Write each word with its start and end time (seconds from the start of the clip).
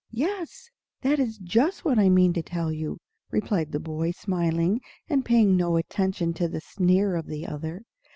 "Yes, 0.09 0.67
that 1.01 1.19
is 1.19 1.37
just 1.37 1.85
what 1.85 1.99
I 1.99 2.09
mean 2.09 2.33
to 2.33 2.41
tell 2.41 2.71
you," 2.71 2.97
replied 3.29 3.71
the 3.71 3.79
boy, 3.79 4.09
smiling, 4.09 4.81
and 5.07 5.23
paying 5.23 5.55
no 5.55 5.75
attention 5.77 6.33
to 6.33 6.47
the 6.47 6.59
sneer 6.59 7.15
of 7.15 7.27
the 7.27 7.45
other. 7.45 7.83